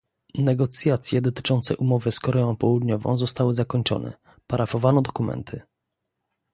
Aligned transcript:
Negocjacje 0.39 1.21
dotyczące 1.21 1.77
umowy 1.77 2.11
z 2.11 2.19
Koreą 2.19 2.55
Południową 2.55 3.17
zostały 3.17 3.55
zakończone, 3.55 4.13
parafowano 4.47 5.01
dokumenty 5.01 5.61